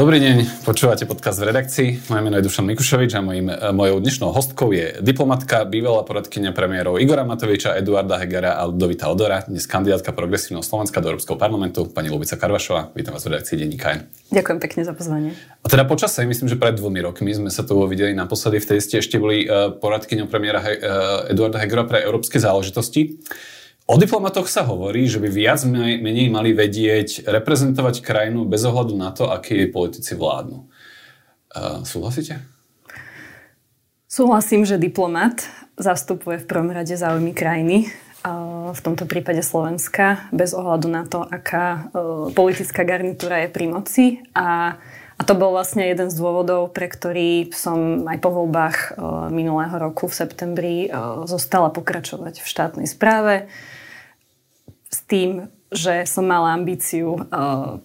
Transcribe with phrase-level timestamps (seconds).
[0.00, 2.08] Dobrý deň, počúvate podcast v redakcii.
[2.08, 6.56] Moje meno je Dušan Mikušovič a mojim, e, mojou dnešnou hostkou je diplomatka, bývalá poradkynia
[6.56, 11.84] premiérov Igora Matoviča, Eduarda Hegera a Ludovita Odora, dnes kandidátka progresívneho Slovenska do Európskeho parlamentu,
[11.84, 12.96] pani Lubica Karvašová.
[12.96, 14.08] Vítam vás v redakcii Denníka N.
[14.32, 15.36] Ďakujem pekne za pozvanie.
[15.60, 19.04] A teda počasej, myslím, že pred dvomi rokmi sme sa tu videli naposledy, vtedy ste
[19.04, 20.80] ešte boli e, poradkyňou premiéra He-
[21.28, 23.20] Eduarda Hegera pre európske záležitosti.
[23.90, 29.10] O diplomatoch sa hovorí, že by viac menej mali vedieť reprezentovať krajinu bez ohľadu na
[29.10, 30.70] to, akí jej politici vládnu.
[31.50, 32.38] Uh, súhlasíte?
[34.06, 35.42] Súhlasím, že diplomat
[35.74, 37.90] zastupuje v prvom rade záujmy krajiny,
[38.70, 41.90] v tomto prípade Slovenska, bez ohľadu na to, aká
[42.36, 44.04] politická garnitúra je pri moci.
[44.36, 44.76] A,
[45.16, 49.00] a to bol vlastne jeden z dôvodov, pre ktorý som aj po voľbách
[49.32, 50.76] minulého roku v septembri
[51.24, 53.48] zostala pokračovať v štátnej správe
[54.90, 57.78] s tým, že som mala ambíciu uh,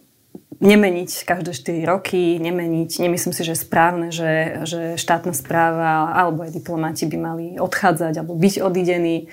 [0.59, 6.47] nemeniť každé 4 roky, nemeniť, nemyslím si, že je správne, že, že štátna správa alebo
[6.47, 9.30] aj diplomati by mali odchádzať alebo byť odidení.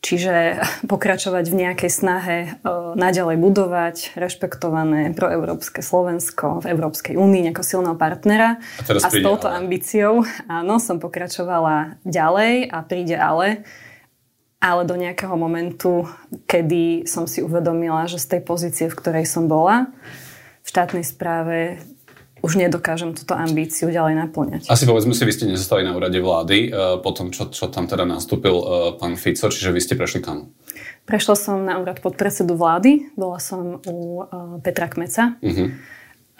[0.00, 0.60] Čiže
[0.92, 7.96] pokračovať v nejakej snahe uh, naďalej budovať rešpektované proeurópske Slovensko v Európskej únii ako silného
[7.96, 8.60] partnera.
[8.60, 9.64] A, a s touto ale.
[9.64, 13.64] ambíciou, áno, som pokračovala ďalej a príde ale
[14.60, 16.04] ale do nejakého momentu,
[16.44, 19.88] kedy som si uvedomila, že z tej pozície, v ktorej som bola,
[20.60, 21.80] v štátnej správe
[22.40, 24.62] už nedokážem túto ambíciu ďalej naplňať.
[24.68, 27.84] Asi povedzme si, vy ste nezostali na úrade vlády uh, po tom, čo, čo tam
[27.84, 28.64] teda nastúpil uh,
[28.96, 30.52] pán Fico, čiže vy ste prešli kam?
[31.04, 35.68] Prešla som na úrad podpredsedu vlády, bola som u uh, Petra Kmeca uh-huh.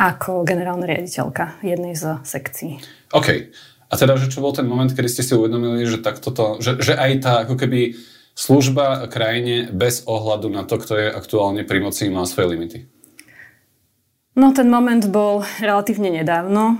[0.01, 2.81] ako generálna riaditeľka jednej z sekcií.
[3.13, 3.53] OK.
[3.91, 6.79] A teda, že čo bol ten moment, kedy ste si uvedomili, že, takto to, že,
[6.79, 7.99] že aj tá ako keby
[8.39, 12.79] služba krajine bez ohľadu na to, kto je aktuálne pri moci, má svoje limity?
[14.39, 16.79] No ten moment bol relatívne nedávno.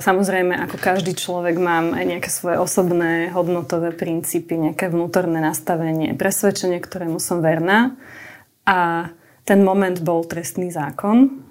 [0.00, 6.80] Samozrejme, ako každý človek mám aj nejaké svoje osobné hodnotové princípy, nejaké vnútorné nastavenie, presvedčenie,
[6.80, 7.92] ktorému som verná.
[8.64, 9.12] A
[9.44, 11.44] ten moment bol trestný zákon,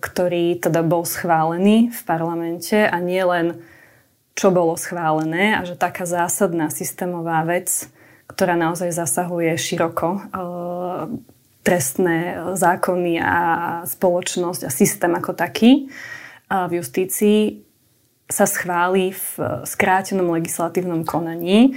[0.00, 3.60] ktorý teda bol schválený v parlamente a nie len
[4.32, 7.88] čo bolo schválené a že taká zásadná systémová vec,
[8.26, 10.20] ktorá naozaj zasahuje široko e,
[11.62, 12.18] trestné
[12.58, 13.38] zákony a
[13.86, 15.86] spoločnosť a systém ako taký
[16.52, 17.64] v justícii
[18.28, 19.28] sa schváli v
[19.64, 21.76] skrátenom legislatívnom konaní,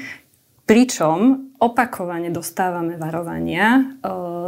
[0.66, 3.84] Pričom opakovane dostávame varovania e,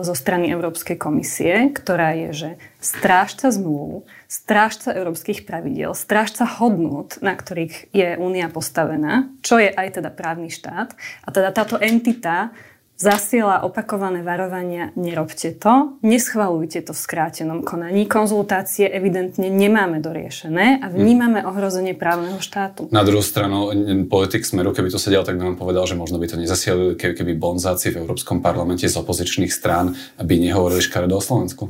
[0.03, 2.50] zo strany Európskej komisie, ktorá je, že
[2.84, 10.01] strážca zmluv, strážca európskych pravidel, strážca hodnot, na ktorých je únia postavená, čo je aj
[10.01, 10.94] teda právny štát.
[11.23, 12.51] A teda táto entita
[12.97, 20.90] zasiela opakované varovania, nerobte to, neschvalujte to v skrátenom konaní, konzultácie evidentne nemáme doriešené a
[20.90, 22.90] vnímame ohrozenie právneho štátu.
[22.90, 23.69] Na druhú stranu,
[24.09, 27.38] politik Smeru, keby to sedel, tak by vám povedal, že možno by to nezasielili, keby
[27.38, 31.69] bonzáci v Európskom parlamente z opozičných strán by nehovorili škaredo o Slovensku.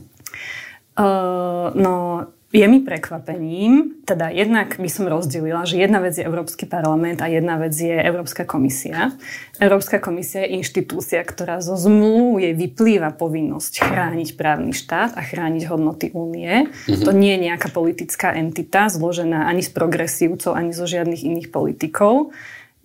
[0.97, 6.63] Uh, no, je mi prekvapením, teda jednak by som rozdelila, že jedna vec je Európsky
[6.63, 9.11] parlament a jedna vec je Európska komisia.
[9.59, 15.67] Európska komisia je inštitúcia, ktorá zo zmluv jej vyplýva povinnosť chrániť právny štát a chrániť
[15.67, 16.71] hodnoty únie.
[16.71, 17.03] Mm-hmm.
[17.03, 22.31] To nie je nejaká politická entita zložená ani z progresívcov, ani zo žiadnych iných politikov.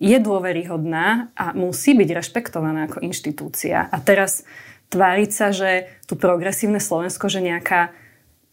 [0.03, 3.87] Je dôveryhodná a musí byť rešpektovaná ako inštitúcia.
[3.87, 4.43] A teraz
[4.91, 7.95] tváriť sa, že tu progresívne Slovensko, že nejaká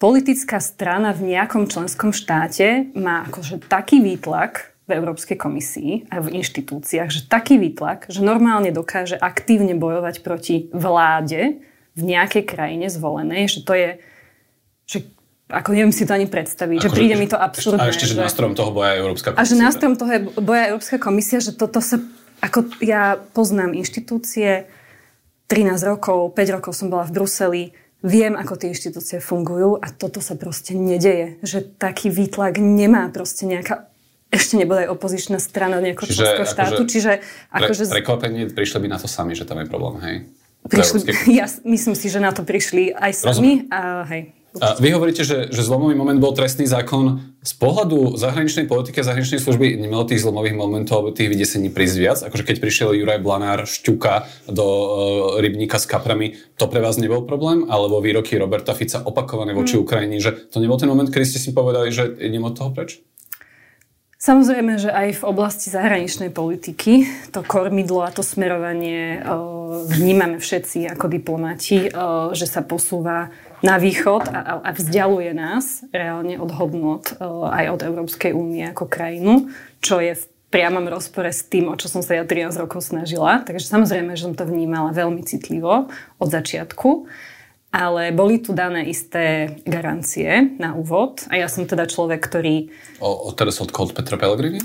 [0.00, 6.40] politická strana v nejakom členskom štáte má akože taký výtlak v Európskej komisii a v
[6.40, 11.62] inštitúciách, že taký výtlak, že normálne dokáže aktívne bojovať proti vláde
[11.94, 13.90] v nejakej krajine zvolenej, že to je,
[14.88, 14.98] že
[15.52, 17.84] ako neviem si to ani predstaviť, ako že príde že, mi to absurdné.
[17.84, 19.42] A ešte, že, že nástrojom toho boja Európska komisia.
[19.44, 22.00] A že nástrojom toho je boja Európska komisia, že toto sa,
[22.40, 24.64] ako ja poznám inštitúcie,
[25.46, 27.64] 13 rokov, 5 rokov som bola v Bruseli,
[28.00, 31.36] Viem, ako tie inštitúcie fungujú a toto sa proste nedeje.
[31.44, 33.91] Že taký výtlak nemá proste nejaká
[34.30, 36.82] ešte nebude aj opozičná strana nejakého členského akože štátu.
[36.86, 37.12] Akože, čiže
[37.50, 37.82] akože...
[37.91, 40.16] Pre, prekvapenie prišli by na to sami, že tam je problém, hej?
[40.70, 40.98] Prišli,
[41.42, 43.66] ja myslím si, že na to prišli aj sami.
[43.74, 47.22] A, hej, a vy hovoríte, že, že zlomový moment bol trestný zákon.
[47.38, 52.18] Z pohľadu zahraničnej politiky a zahraničnej služby nemalo tých zlomových momentov, tých vydesení prísť viac?
[52.26, 54.86] Akože keď prišiel Juraj Blanár šťuka do uh,
[55.38, 57.62] rybníka s kaprami, to pre vás nebol problém?
[57.70, 59.82] Alebo výroky Roberta Fica opakované voči mm.
[59.86, 62.98] Ukrajine, že to nebol ten moment, kedy ste si povedali, že idem od toho preč?
[64.20, 70.92] Samozrejme, že aj v oblasti zahraničnej politiky to kormidlo a to smerovanie uh, vnímame všetci
[70.92, 77.21] ako diplomati, uh, že sa posúva na východ a, a vzdialuje nás reálne od hodnot
[77.53, 79.53] aj od Európskej únie ako krajinu,
[79.84, 83.47] čo je v priamom rozpore s tým, o čo som sa ja 13 rokov snažila.
[83.47, 85.86] Takže samozrejme, že som to vnímala veľmi citlivo
[86.18, 87.07] od začiatku
[87.70, 92.66] ale boli tu dané isté garancie na úvod a ja som teda človek, ktorý...
[92.98, 94.58] O, o teraz od, od Petra Pellegrini?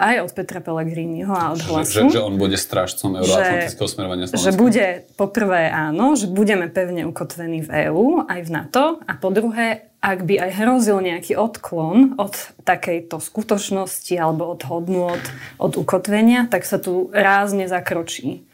[0.00, 2.08] Aj od Petra Pellegriniho a od hlasu.
[2.08, 4.48] Že, že on bude strážcom euroatlantického smerovania Slovenska?
[4.48, 4.86] Že bude,
[5.20, 10.24] poprvé áno, že budeme pevne ukotvení v EÚ, aj v NATO a po druhé, ak
[10.24, 12.32] by aj hrozil nejaký odklon od
[12.64, 15.20] takejto skutočnosti alebo od hodnôt,
[15.60, 18.48] od ukotvenia, tak sa tu rázne zakročí.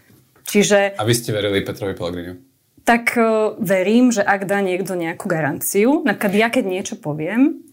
[0.46, 0.98] Čiže...
[0.98, 2.45] A vy ste verili Petrovi Pellegriniu?
[2.86, 3.22] Tak e,
[3.58, 7.66] verím, že ak dá niekto nejakú garanciu, napríklad ja keď niečo poviem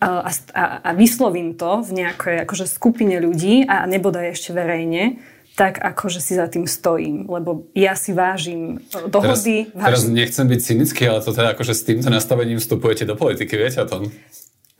[0.00, 5.20] e, a, a, a vyslovím to v nejakej akože skupine ľudí a nebodaj ešte verejne,
[5.54, 9.68] tak akože si za tým stojím, lebo ja si vážim e, dohody.
[9.68, 9.84] Teraz, vážim...
[9.84, 13.84] teraz nechcem byť cynický, ale to teda akože s týmto nastavením vstupujete do politiky, viete
[13.84, 14.08] o tom?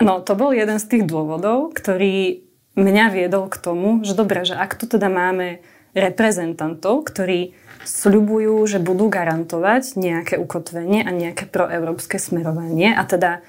[0.00, 2.42] No, to bol jeden z tých dôvodov, ktorý
[2.74, 5.62] mňa viedol k tomu, že dobre, že ak tu teda máme
[5.94, 7.54] reprezentantov, ktorí
[7.84, 12.92] sľubujú, že budú garantovať nejaké ukotvenie a nejaké proeurópske smerovanie.
[12.92, 13.44] A teda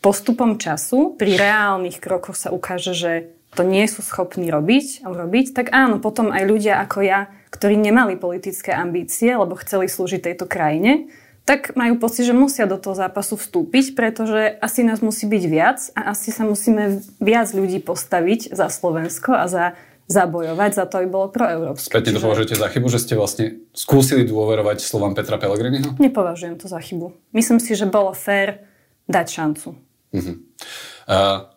[0.00, 3.12] postupom času pri reálnych krokoch sa ukáže, že
[3.54, 7.20] to nie sú schopní robiť a urobiť, tak áno, potom aj ľudia ako ja,
[7.50, 11.10] ktorí nemali politické ambície, lebo chceli slúžiť tejto krajine,
[11.42, 15.78] tak majú pocit, že musia do toho zápasu vstúpiť, pretože asi nás musí byť viac
[15.98, 19.64] a asi sa musíme viac ľudí postaviť za Slovensko a za
[20.10, 21.94] zabojovať za to, aby bolo proeurópske.
[21.94, 25.94] Späť to považujete za chybu, že ste vlastne skúsili dôverovať slovám Petra Pellegriniho?
[26.02, 27.14] Nepovažujem to za chybu.
[27.30, 28.66] Myslím si, že bolo fér
[29.06, 29.78] dať šancu.
[30.10, 30.36] Uh-huh.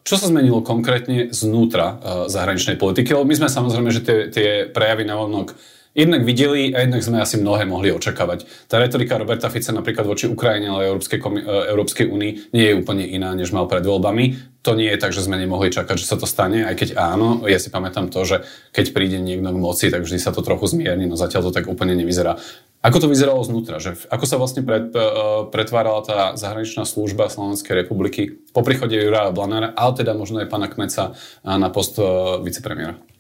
[0.06, 1.98] Čo sa zmenilo konkrétne znútra
[2.30, 3.18] zahraničnej politiky?
[3.18, 5.58] Lebo my sme samozrejme, že tie, tie prejavy na vonok
[5.94, 8.50] jednak videli a jednak sme asi mnohé mohli očakávať.
[8.66, 12.78] Tá retorika Roberta Fica napríklad voči Ukrajine ale Európskej, komi- e, Európskej únii nie je
[12.78, 14.58] úplne iná, než mal pred voľbami.
[14.66, 17.44] To nie je tak, že sme nemohli čakať, že sa to stane, aj keď áno,
[17.46, 20.72] ja si pamätám to, že keď príde niekto k moci, tak vždy sa to trochu
[20.72, 22.40] zmierni, no zatiaľ to tak úplne nevyzerá.
[22.80, 23.84] Ako to vyzeralo znútra?
[23.84, 25.08] Že ako sa vlastne pred, e,
[25.54, 30.72] pretvárala tá zahraničná služba Slovenskej republiky po príchode Juraja Blanára, ale teda možno aj pána
[30.72, 31.14] Kmeca
[31.44, 32.04] na post e,
[32.42, 33.13] vicepremiéra?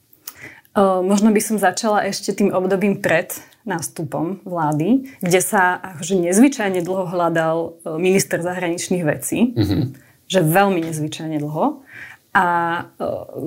[0.77, 3.29] Možno by som začala ešte tým obdobím pred
[3.63, 9.81] nástupom vlády, kde sa akože nezvyčajne dlho hľadal minister zahraničných vecí, mm-hmm.
[10.27, 11.85] že veľmi nezvyčajne dlho.
[12.33, 12.45] A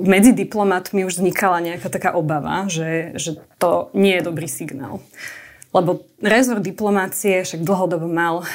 [0.07, 5.03] medzi diplomatmi už vznikala nejaká taká obava, že, že to nie je dobrý signál.
[5.75, 8.45] Lebo rezort diplomácie však dlhodobo mal e,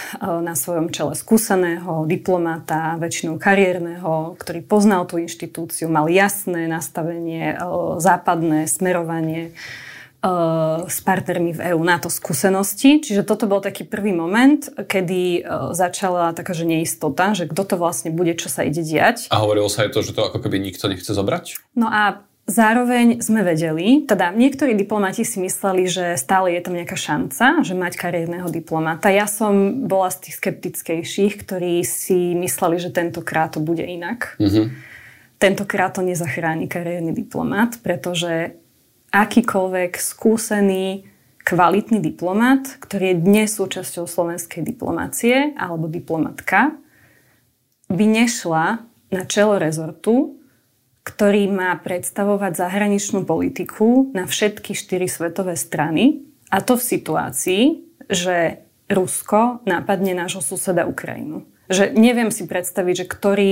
[0.40, 7.56] na svojom čele skúseného diplomata, väčšinou kariérneho, ktorý poznal tú inštitúciu, mal jasné nastavenie, e,
[8.00, 10.30] západné smerovanie e,
[10.88, 13.04] s partnermi v EÚ na to skúsenosti.
[13.04, 15.44] Čiže toto bol taký prvý moment, kedy
[15.76, 19.28] začala taká že neistota, že kto to vlastne bude, čo sa ide diať.
[19.28, 21.60] A hovorilo sa aj to, že to ako keby nikto nechce zobrať?
[21.76, 26.98] No a Zároveň sme vedeli, teda niektorí diplomati si mysleli, že stále je tam nejaká
[26.98, 29.14] šanca, že mať kariérneho diplomata.
[29.14, 34.34] Ja som bola z tých skeptickejších, ktorí si mysleli, že tentokrát to bude inak.
[34.42, 34.74] Mm-hmm.
[35.38, 38.58] Tentokrát to nezachráni kariérny diplomat, pretože
[39.14, 41.06] akýkoľvek skúsený,
[41.46, 46.74] kvalitný diplomat, ktorý je dnes súčasťou slovenskej diplomácie alebo diplomatka,
[47.86, 48.82] by nešla
[49.14, 50.41] na čelo rezortu,
[51.02, 57.62] ktorý má predstavovať zahraničnú politiku na všetky štyri svetové strany, a to v situácii,
[58.12, 58.60] že
[58.92, 61.48] Rusko napadne nášho suseda Ukrajinu.
[61.72, 63.50] Že neviem si predstaviť, že ktorý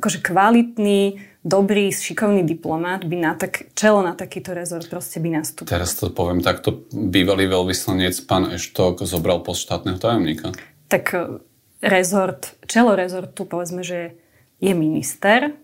[0.00, 5.68] akože kvalitný, dobrý, šikovný diplomát by na tak, čelo na takýto rezort proste by nastúpil.
[5.68, 10.54] Teraz to poviem takto, bývalý veľvyslanec pán Eštok zobral post štátneho tajomníka.
[10.86, 11.18] Tak e,
[11.82, 14.14] rezort, čelo rezortu povedzme, že
[14.62, 15.58] je minister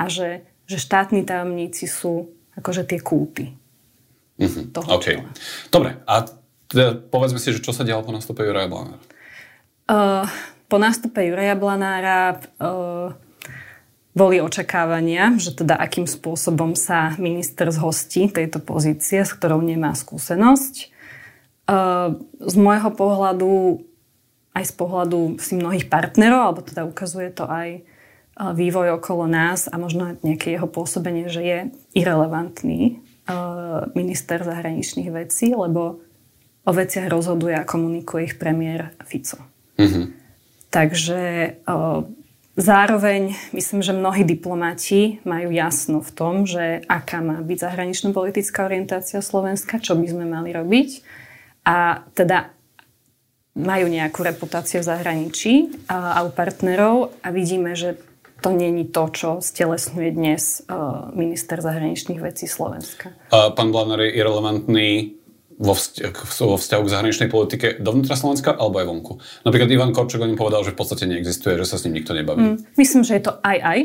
[0.00, 3.54] a že že štátni tajomníci sú akože tie kúty.
[4.36, 4.64] Mm-hmm.
[4.74, 5.22] Toho okay.
[5.72, 6.26] Dobre, a
[6.66, 9.00] teda povedzme si, že čo sa dialo po nástupe Juraja Blanára?
[9.86, 10.26] Uh,
[10.66, 13.14] po nástupe Juraja Blanára uh,
[14.16, 20.90] boli očakávania, že teda akým spôsobom sa minister zhostí tejto pozície, s ktorou nemá skúsenosť.
[21.70, 23.84] Uh, z môjho pohľadu,
[24.58, 27.86] aj z pohľadu si mnohých partnerov, alebo teda ukazuje to aj
[28.36, 31.58] vývoj okolo nás a možno nejaké jeho pôsobenie, že je
[31.96, 33.00] irrelevantný
[33.96, 36.04] minister zahraničných vecí, lebo
[36.66, 39.40] o veciach rozhoduje a komunikuje ich premiér Fico.
[39.78, 40.04] Mm-hmm.
[40.70, 41.22] Takže
[42.56, 49.24] zároveň myslím, že mnohí diplomati majú jasno v tom, že aká má byť zahranično-politická orientácia
[49.24, 50.90] Slovenska, čo by sme mali robiť.
[51.66, 52.52] A teda
[53.56, 55.52] majú nejakú reputáciu v zahraničí
[55.88, 57.96] a, a u partnerov a vidíme, že
[58.46, 63.10] to není to, čo stelesňuje dnes uh, minister zahraničných vecí Slovenska.
[63.34, 65.18] A pán Blanár je irrelevantný
[65.58, 69.12] vo, vzťahu, vo vzťahu k zahraničnej politike dovnútra Slovenska alebo aj vonku.
[69.42, 72.14] Napríklad Ivan Korčok o ňom povedal, že v podstate neexistuje, že sa s ním nikto
[72.14, 72.54] nebaví.
[72.54, 73.80] Mm, myslím, že je to aj aj.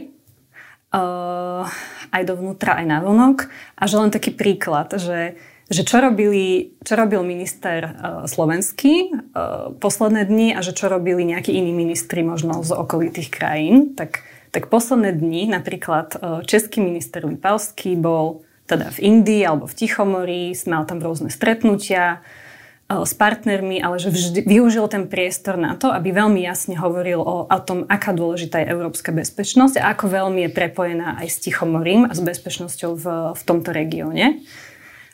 [0.91, 1.65] Uh,
[2.12, 3.50] aj dovnútra, aj navonok.
[3.80, 5.41] A že len taký príklad, že
[5.72, 11.24] že čo, robili, čo robil minister uh, slovenský uh, posledné dni a že čo robili
[11.24, 14.20] nejakí iní ministri možno z okolitých krajín, tak,
[14.51, 20.55] tak posledné dni napríklad uh, český minister Lipavský bol teda v Indii alebo v Tichomorí,
[20.67, 25.88] mal tam rôzne stretnutia uh, s partnermi, ale že vždy využil ten priestor na to,
[25.89, 30.46] aby veľmi jasne hovoril o, o tom, aká dôležitá je európska bezpečnosť a ako veľmi
[30.46, 34.43] je prepojená aj s Tichomorím a s bezpečnosťou v, v tomto regióne.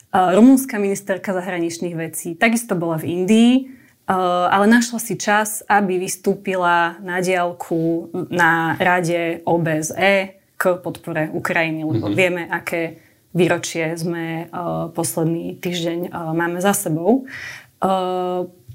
[0.08, 3.77] Rumúnska ministerka zahraničných vecí takisto bola v Indii,
[4.08, 12.08] ale našla si čas, aby vystúpila na diálku na rade OBSE k podpore Ukrajiny, lebo
[12.08, 12.18] mm-hmm.
[12.18, 13.04] vieme, aké
[13.36, 14.48] výročie sme
[14.96, 17.28] posledný týždeň máme za sebou.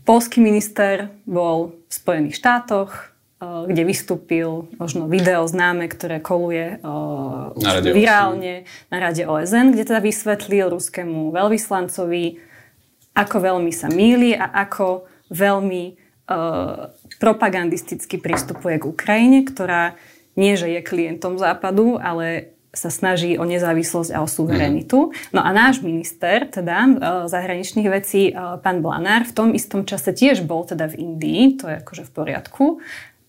[0.06, 3.14] Polský minister bol v Spojených štátoch,
[3.44, 9.84] Eh, kde vystúpil možno video známe, ktoré koluje uh, na virálne na rade OSN, kde
[9.84, 12.40] teda vysvetlil ruskému veľvyslancovi,
[13.12, 15.84] ako veľmi sa míli a ako veľmi
[16.30, 19.98] uh, propagandisticky pristupuje k Ukrajine, ktorá
[20.38, 25.14] nie, že je klientom západu, ale sa snaží o nezávislosť a o suverenitu.
[25.30, 26.96] No a náš minister, teda uh,
[27.30, 31.70] zahraničných vecí, uh, pán Blanár, v tom istom čase tiež bol teda v Indii, to
[31.70, 32.66] je akože v poriadku,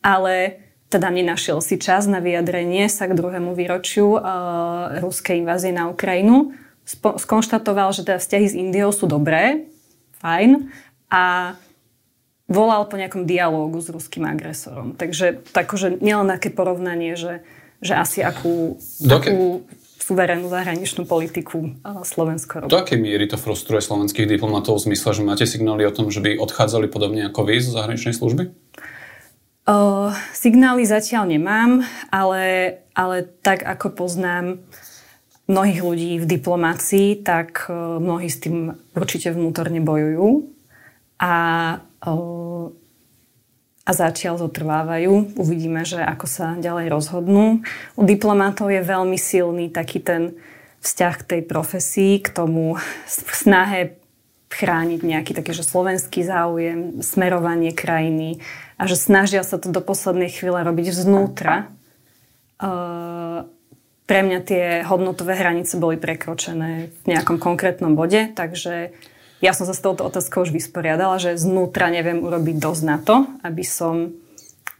[0.00, 5.92] ale teda nenašiel si čas na vyjadrenie sa k druhému výročiu uh, ruskej invázie na
[5.92, 6.56] Ukrajinu.
[6.88, 9.68] Spo- skonštatoval, že teda vzťahy s Indiou sú dobré,
[10.24, 10.72] fajn,
[11.12, 11.56] a
[12.48, 14.92] volal po nejakom dialógu s ruským agresorom.
[14.96, 17.40] Takže takže nielen také porovnanie, že,
[17.80, 19.32] že asi akú, Doke...
[19.32, 19.42] akú
[20.04, 21.72] suverénnu zahraničnú politiku
[22.04, 22.70] Slovensko robí.
[22.70, 26.20] Do akej miery to frustruje slovenských diplomatov v zmysle, že máte signály o tom, že
[26.20, 28.52] by odchádzali podobne ako vy zo zahraničnej služby?
[29.64, 34.60] Uh, signály zatiaľ nemám, ale, ale tak ako poznám
[35.48, 40.52] mnohých ľudí v diplomácii, tak uh, mnohí s tým určite vnútorne bojujú
[41.16, 41.32] a,
[43.84, 45.36] a zatiaľ zotrvávajú.
[45.36, 47.60] Uvidíme, že ako sa ďalej rozhodnú.
[47.96, 50.36] U diplomátov je veľmi silný taký ten
[50.84, 52.76] vzťah k tej profesii, k tomu
[53.08, 53.96] snahe
[54.52, 58.38] chrániť nejaký taký, že slovenský záujem, smerovanie krajiny,
[58.78, 61.72] a že snažia sa to do poslednej chvíle robiť vznútra.
[62.62, 63.50] Uh,
[64.04, 68.94] pre mňa tie hodnotové hranice boli prekročené v nejakom konkrétnom bode, takže
[69.44, 73.28] ja som sa s touto otázkou už vysporiadala, že znútra neviem urobiť dosť na to,
[73.44, 74.16] aby som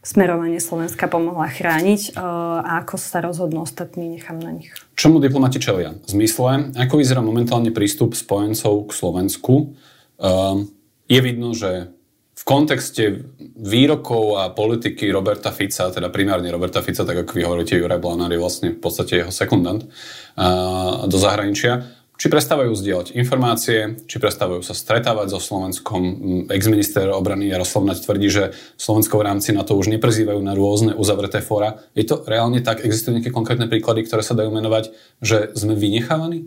[0.01, 4.73] smerovanie Slovenska pomohla chrániť uh, a ako sa rozhodnú ostatní, nechám na nich.
[4.97, 5.97] Čomu diplomati čelia?
[5.97, 9.77] V zmysle, ako vyzerá momentálne prístup spojencov k Slovensku?
[10.21, 10.69] Uh,
[11.09, 11.89] je vidno, že
[12.35, 13.25] v kontexte
[13.57, 18.29] výrokov a politiky Roberta Fica, teda primárne Roberta Fica, tak ako vy hovoríte, Juraj Blanár
[18.29, 24.63] je vlastne v podstate jeho sekundant uh, do zahraničia, či prestávajú zdieľať informácie, či prestávajú
[24.63, 26.03] sa stretávať so Slovenskom.
[26.47, 28.45] Ex-minister obrany Jaroslav Naď tvrdí, že
[28.79, 31.83] Slovensko v rámci na to už neprizývajú na rôzne uzavreté fóra.
[31.99, 32.87] Je to reálne tak?
[32.87, 36.47] Existujú nejaké konkrétne príklady, ktoré sa dajú menovať, že sme vynechávaní?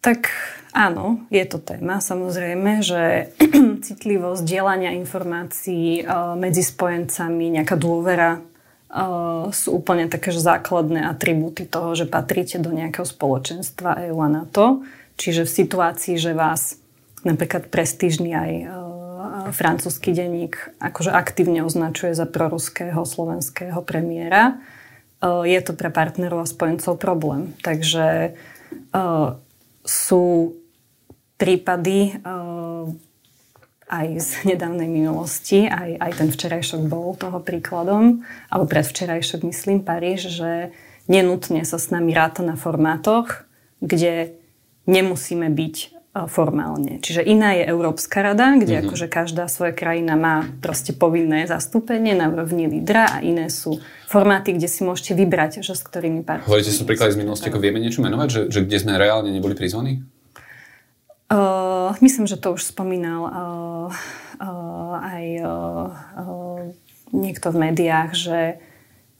[0.00, 0.32] Tak
[0.74, 3.30] Áno, je to téma samozrejme, že
[3.86, 8.42] citlivosť dielania informácií uh, medzi spojencami, nejaká dôvera
[9.50, 14.86] sú úplne také že základné atribúty toho, že patríte do nejakého spoločenstva EU a NATO.
[15.18, 16.78] Čiže v situácii, že vás
[17.26, 18.68] napríklad prestížny aj uh,
[19.50, 24.58] francúzsky denník akože aktívne označuje za proruského slovenského premiéra,
[25.22, 27.50] uh, je to pre partnerov a spojencov problém.
[27.66, 28.38] Takže
[28.94, 29.38] uh,
[29.82, 30.54] sú
[31.34, 32.14] prípady
[33.94, 40.34] aj z nedávnej minulosti, aj, aj ten včerajšok bol toho príkladom, alebo predvčerajšok myslím Paríž,
[40.34, 40.74] že
[41.06, 43.46] nenutne sa s nami ráta na formátoch,
[43.78, 44.34] kde
[44.90, 46.98] nemusíme byť uh, formálne.
[47.00, 48.88] Čiže iná je Európska rada, kde mm-hmm.
[48.88, 54.56] akože každá svoja krajina má proste povinné zastúpenie na úrovni lídra a iné sú formáty,
[54.56, 56.48] kde si môžete vybrať, že s ktorými partnermi.
[56.48, 59.52] Hovoríte si príklady z minulosti, ako vieme niečo menovať, že, že kde sme reálne neboli
[59.52, 60.04] prizvaní?
[61.32, 63.88] Uh, myslím, že to už spomínal uh,
[64.44, 65.88] uh, aj uh,
[66.20, 66.60] uh,
[67.16, 68.40] niekto v médiách, že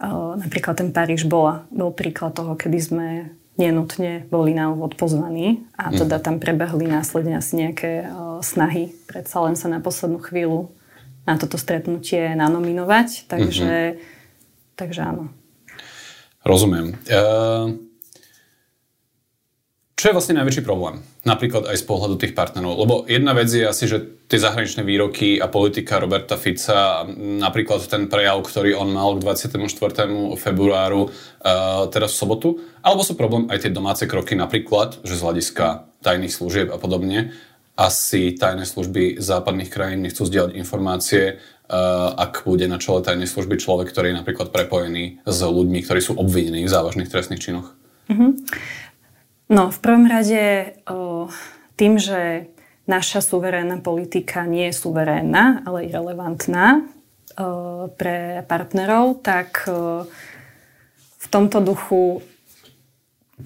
[0.05, 3.09] uh, napríklad ten Paríž bola, bol príklad toho, kedy sme
[3.57, 9.41] nenutne boli na úvod pozvaní a teda tam prebehli následne asi nejaké uh, snahy predsa
[9.41, 10.75] len sa na poslednú chvíľu
[11.25, 14.77] na toto stretnutie nanominovať, takže, mm-hmm.
[14.77, 15.33] takže áno.
[16.45, 17.01] Rozumiem.
[17.09, 17.81] Uh,
[19.97, 21.01] čo je vlastne najväčší problém?
[21.25, 22.77] Napríklad aj z pohľadu tých partnerov.
[22.77, 28.13] Lebo jedna vec je asi, že tie zahraničné výroky a politika Roberta Fica, napríklad ten
[28.13, 29.57] prejav, ktorý on mal k 24.
[30.37, 32.49] februáru, uh, teraz v sobotu,
[32.85, 37.33] alebo sú problém aj tie domáce kroky, napríklad, že z hľadiska tajných služieb a podobne,
[37.75, 43.57] asi tajné služby západných krajín nechcú zdieľať informácie, uh, ak bude na čele tajnej služby
[43.57, 47.73] človek, ktorý je napríklad prepojený s ľuďmi, ktorí sú obvinení v závažných trestných činoch.
[48.13, 48.31] Mm-hmm.
[49.55, 51.31] No, v prvom rade o,
[51.79, 52.51] tým, že
[52.91, 56.83] naša suverénna politika nie je suverénna, ale irrelevantná
[57.39, 60.11] o, pre partnerov, tak o,
[61.23, 62.27] v tomto duchu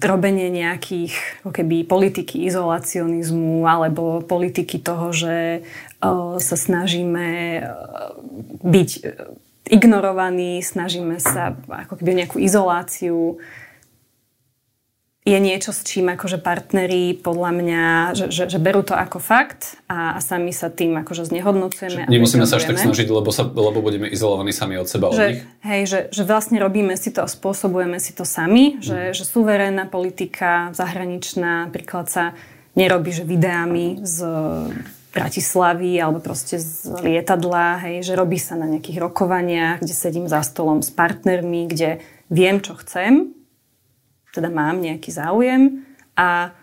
[0.01, 5.61] robenie nejakých ako keby politiky izolacionizmu alebo politiky toho, že
[6.01, 7.61] o, sa snažíme
[8.65, 8.89] byť
[9.69, 13.37] ignorovaní, snažíme sa ako keby nejakú izoláciu
[15.29, 17.83] je niečo, s čím akože partneri podľa mňa,
[18.17, 22.09] že, že, že berú to ako fakt a, a sami sa tým akože znehodnocujeme.
[22.09, 25.29] Nemusíme sa až tak snažiť, lebo, sa, lebo budeme izolovaní sami od seba, že, od
[25.29, 25.41] nich.
[25.61, 28.81] Hej, že, že vlastne robíme si to a spôsobujeme si to sami, mm.
[28.81, 32.23] že, že suverénna politika zahraničná napríklad sa
[32.73, 34.25] nerobí, že videami z
[35.09, 40.45] Bratislavy alebo proste z lietadla, hej, že robí sa na nejakých rokovaniach, kde sedím za
[40.45, 43.38] stolom s partnermi, kde viem, čo chcem
[44.33, 46.53] teda mám nejaký záujem a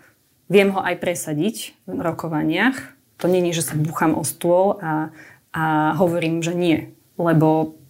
[0.46, 2.76] viem ho aj presadiť v rokovaniach.
[3.22, 5.10] To není, že sa buchám o stôl a,
[5.50, 5.64] a
[5.96, 6.92] hovorím, že nie.
[7.16, 7.80] Lebo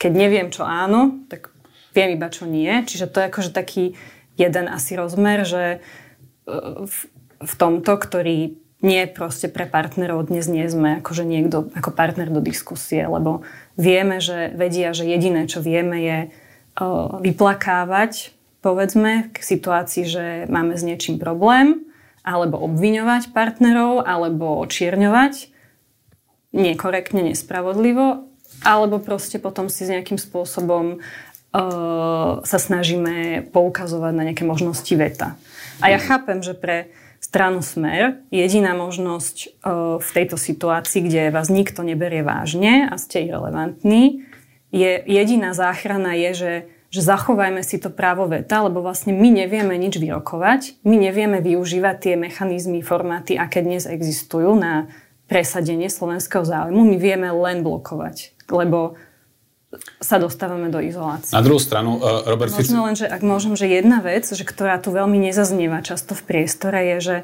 [0.00, 1.52] keď neviem, čo áno, tak
[1.92, 2.68] viem iba, čo nie.
[2.84, 3.94] Čiže to je akože taký
[4.36, 5.78] jeden asi rozmer, že e,
[6.84, 6.96] v,
[7.40, 12.44] v tomto, ktorý nie proste pre partnerov dnes nie sme akože niekto ako partner do
[12.44, 13.40] diskusie, lebo
[13.80, 18.35] vieme, že vedia, že jediné, čo vieme je uh, vyplakávať
[18.66, 21.86] povedzme, k situácii, že máme s niečím problém,
[22.26, 25.54] alebo obviňovať partnerov, alebo očierňovať
[26.50, 28.26] nekorektne, nespravodlivo,
[28.66, 35.38] alebo proste potom si s nejakým spôsobom uh, sa snažíme poukazovať na nejaké možnosti veta.
[35.78, 36.90] A ja chápem, že pre
[37.22, 43.30] stranu Smer jediná možnosť uh, v tejto situácii, kde vás nikto neberie vážne a ste
[43.30, 44.26] irrelevantní,
[44.74, 46.52] je jediná záchrana je, že
[46.96, 51.96] že zachovajme si to právo veta, lebo vlastne my nevieme nič vyrokovať, my nevieme využívať
[52.00, 54.88] tie mechanizmy, formáty, aké dnes existujú na
[55.28, 58.96] presadenie slovenského záujmu, my vieme len blokovať, lebo
[60.00, 61.36] sa dostávame do izolácie.
[61.36, 62.72] Na druhú stranu, uh, Robert Fico...
[62.72, 66.24] Možno len, že ak môžem, že jedna vec, že ktorá tu veľmi nezaznieva často v
[66.24, 67.16] priestore, je, že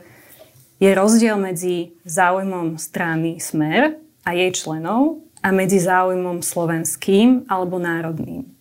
[0.85, 3.96] je rozdiel medzi záujmom strany Smer
[4.28, 8.51] a jej členov a medzi záujmom slovenským alebo národným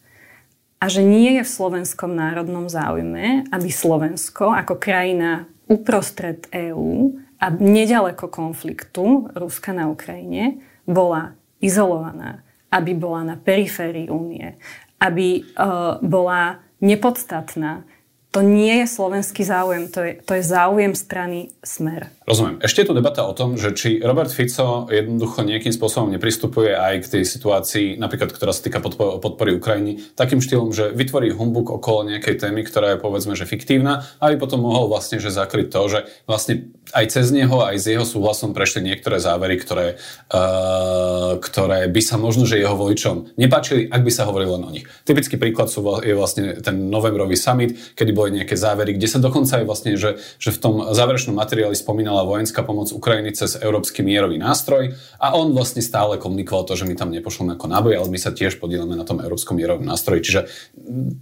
[0.81, 7.53] a že nie je v slovenskom národnom záujme, aby Slovensko ako krajina uprostred EÚ a
[7.53, 10.57] nedaleko konfliktu Ruska na Ukrajine
[10.89, 12.41] bola izolovaná,
[12.73, 14.57] aby bola na periférii únie,
[14.97, 17.85] aby uh, bola nepodstatná,
[18.33, 22.09] to nie je slovenský záujem, to je, to je záujem strany Smer.
[22.31, 22.63] Rozumiem.
[22.63, 27.03] Ešte je tu debata o tom, že či Robert Fico jednoducho nejakým spôsobom nepristupuje aj
[27.03, 32.07] k tej situácii, napríklad ktorá sa týka podpory, Ukrajiny, takým štýlom, že vytvorí humbuk okolo
[32.07, 35.99] nejakej témy, ktorá je povedzme, že fiktívna, aby potom mohol vlastne že zakryť to, že
[36.23, 39.99] vlastne aj cez neho, aj s jeho súhlasom prešli niektoré závery, ktoré,
[40.31, 44.71] uh, ktoré by sa možno, že jeho voličom nepáčili, ak by sa hovorilo len o
[44.71, 44.87] nich.
[45.03, 49.59] Typický príklad sú, je vlastne ten novembrový summit, kedy boli nejaké závery, kde sa dokonca
[49.59, 54.37] aj vlastne, že, že v tom záverečnom materiáli spomínala vojenská pomoc Ukrajiny cez Európsky mierový
[54.41, 58.19] nástroj a on vlastne stále komunikoval to, že my tam nepošleme ako náboj, ale my
[58.19, 60.25] sa tiež podielame na tom Európskom mierovom nástroji.
[60.25, 60.41] Čiže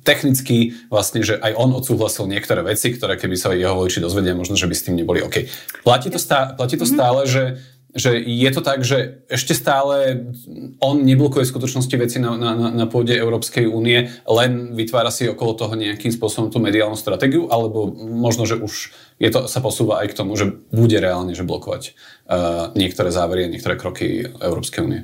[0.03, 4.55] technicky vlastne, že aj on odsúhlasil niektoré veci, ktoré keby sa jeho voliči dozvedia, možno,
[4.55, 5.47] že by s tým neboli OK.
[5.83, 6.93] Platí to stále, platí to mhm.
[6.93, 7.43] stále že
[7.89, 10.29] že je to tak, že ešte stále
[10.77, 15.57] on neblokuje v skutočnosti veci na, na, na pôde Európskej únie, len vytvára si okolo
[15.57, 20.15] toho nejakým spôsobom tú mediálnu stratégiu, alebo možno, že už je to, sa posúva aj
[20.15, 25.01] k tomu, že bude reálne že blokovať uh, niektoré závery a niektoré kroky Európskej únie.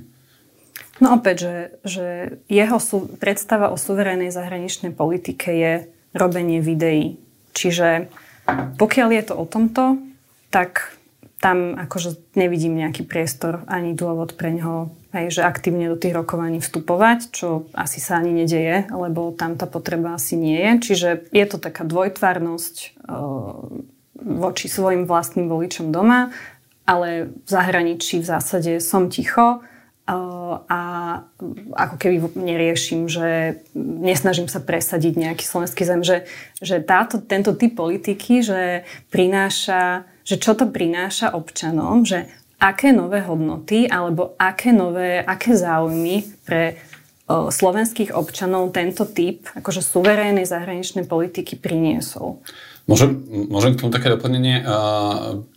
[1.04, 2.08] No opäť, že, že
[2.48, 5.74] jeho sú, predstava o suverénnej zahraničnej politike je
[6.16, 7.20] robenie videí.
[7.52, 8.08] Čiže
[8.80, 10.00] pokiaľ je to o tomto,
[10.56, 10.96] tak
[11.44, 16.64] tam akože nevidím nejaký priestor ani dôvod pre neho, hej, že aktívne do tých rokovaní
[16.64, 20.72] vstupovať, čo asi sa ani nedeje, lebo tam tá potreba asi nie je.
[20.90, 22.88] Čiže je to taká dvojtvárnosť e,
[24.16, 26.32] voči svojim vlastným voličom doma,
[26.88, 29.64] ale v zahraničí v zásade som ticho
[30.06, 30.82] a
[31.74, 36.30] ako keby neriešim, že nesnažím sa presadiť nejaký slovenský zem, že,
[36.62, 42.30] že táto, tento typ politiky, že prináša, že čo to prináša občanom, že
[42.62, 46.78] aké nové hodnoty alebo aké nové, aké záujmy pre
[47.26, 52.46] o, slovenských občanov tento typ akože suverénnej zahraničnej politiky priniesol.
[52.86, 53.18] Môžem,
[53.50, 54.62] môžem k tomu také doplnenie.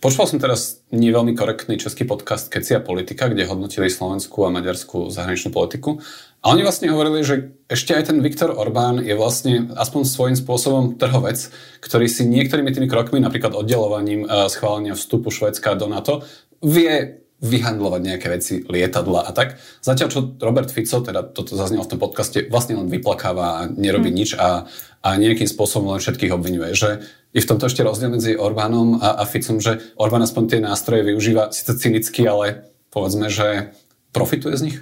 [0.01, 5.13] Počúval som teraz nie veľmi korektný český podcast Kecia politika, kde hodnotili slovenskú a maďarskú
[5.13, 6.01] zahraničnú politiku.
[6.41, 10.97] A oni vlastne hovorili, že ešte aj ten Viktor Orbán je vlastne aspoň svojím spôsobom
[10.97, 11.53] trhovec,
[11.85, 16.25] ktorý si niektorými tými krokmi, napríklad oddelovaním schválenia vstupu Švedska do NATO,
[16.65, 19.55] vie vyhandlovať nejaké veci, lietadla a tak.
[19.79, 24.11] Zatiaľ, čo Robert Fico, teda toto zaznelo v tom podcaste, vlastne len vyplakáva a nerobí
[24.11, 24.19] hmm.
[24.19, 24.67] nič a,
[24.99, 26.75] a nejakým spôsobom len všetkých obvinuje.
[26.75, 26.89] Že
[27.31, 31.07] je v tomto ešte rozdiel medzi Orbánom a, a Ficom, že Orbán aspoň tie nástroje
[31.07, 33.71] využíva síce cynicky, ale povedzme, že
[34.11, 34.77] profituje z nich?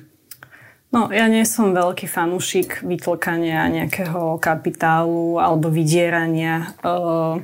[0.87, 7.43] No, ja nie som veľký fanúšik vytlkania nejakého kapitálu alebo vydierania uh,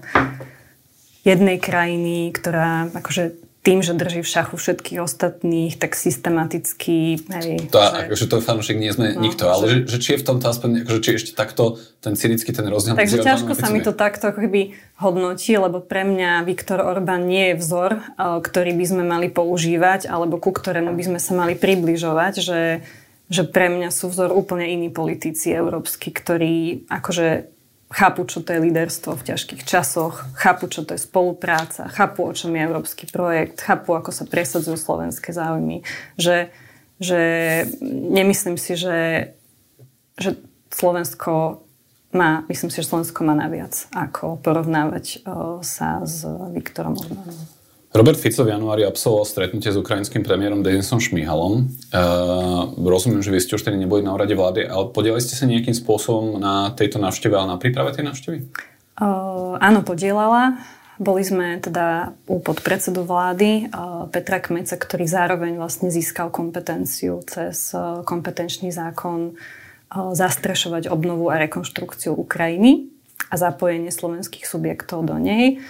[1.28, 7.16] jednej krajiny, ktorá akože tým, že drží v šachu všetkých ostatných, tak systematicky...
[7.32, 8.12] Hej, to, že...
[8.12, 10.84] akože to fanúšik nie sme no, nikto, ale že, že či je v tomto aspoň,
[10.84, 13.00] akože či ešte takto ten cynický ten rozdiel...
[13.00, 17.56] Takže ťažko sa mi to takto ako keby hodnotí, lebo pre mňa Viktor Orbán nie
[17.56, 21.56] je vzor, eh, ktorý by sme mali používať, alebo ku ktorému by sme sa mali
[21.56, 22.84] približovať, že,
[23.32, 27.48] že pre mňa sú vzor úplne iní politici európsky, ktorí akože
[27.94, 32.34] chápu, čo to je líderstvo v ťažkých časoch, chápu, čo to je spolupráca, chápu, o
[32.34, 35.86] čom je európsky projekt, chápu, ako sa presadzujú slovenské záujmy.
[36.18, 36.50] Že,
[36.98, 37.22] že
[37.86, 39.32] nemyslím si, že,
[40.18, 40.42] že
[40.74, 41.62] Slovensko
[42.18, 47.63] má, myslím si, že Slovensko má naviac, ako porovnávať o, sa s Viktorom Orbánom.
[47.94, 51.70] Robert Fico v januári absolvoval stretnutie s ukrajinským premiérom Denisom Šmihalom.
[51.94, 55.46] Uh, rozumiem, že vy ste už tedy neboli na úrade vlády, ale podielali ste sa
[55.46, 58.38] nejakým spôsobom na tejto návšteve a na príprave tej návštevy?
[58.98, 60.58] Uh, áno, podielala.
[60.98, 67.78] Boli sme teda u podpredsedu vlády uh, Petra Kmeca, ktorý zároveň vlastne získal kompetenciu cez
[67.78, 72.90] uh, kompetenčný zákon uh, zastrešovať obnovu a rekonštrukciu Ukrajiny
[73.30, 75.62] a zapojenie slovenských subjektov do nej.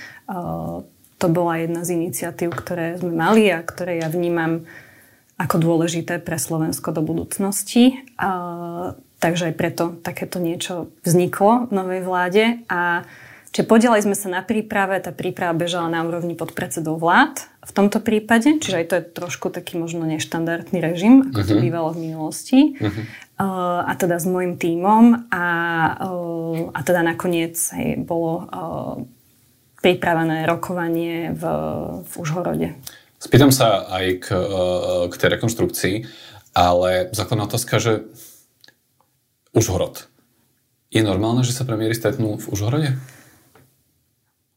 [1.24, 4.68] To bola jedna z iniciatív, ktoré sme mali a ktoré ja vnímam
[5.40, 8.04] ako dôležité pre Slovensko do budúcnosti.
[8.20, 12.44] A, takže aj preto takéto niečo vzniklo v novej vláde.
[12.68, 13.08] A
[13.54, 18.02] Čiže podielali sme sa na príprave, tá príprava bežala na úrovni podpredsedov vlád v tomto
[18.02, 21.50] prípade, čiže aj to je trošku taký možno neštandardný režim, ako uh-huh.
[21.54, 21.64] to mhm.
[21.70, 22.60] bývalo v minulosti.
[22.82, 23.06] Uh-huh.
[23.38, 25.46] Uh, a teda s môjim tímom a,
[26.02, 29.06] uh, a teda nakoniec aj bolo uh,
[29.84, 31.44] pripravené rokovanie v,
[32.08, 32.80] v Užhorode.
[33.20, 34.48] Spýtam sa aj k, e,
[35.12, 35.96] k tej rekonštrukcii,
[36.56, 38.08] ale základná otázka, že
[39.52, 40.08] Užhorod.
[40.90, 42.90] Je normálne, že sa premiéry stretnú v Užhorode?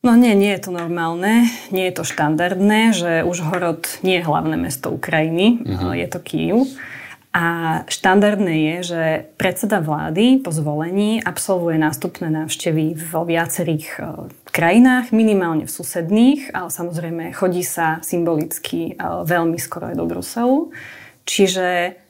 [0.07, 4.55] No nie, nie je to normálne, nie je to štandardné, že Užhorod nie je hlavné
[4.55, 5.99] mesto Ukrajiny, uh-huh.
[5.99, 6.71] je to Kýv.
[7.37, 7.45] A
[7.85, 9.03] štandardné je, že
[9.37, 14.01] predseda vlády po zvolení absolvuje nástupné návštevy vo viacerých e,
[14.49, 20.73] krajinách, minimálne v susedných, ale samozrejme chodí sa symbolicky e, veľmi skoro aj do Bruselu.
[21.29, 22.01] Čiže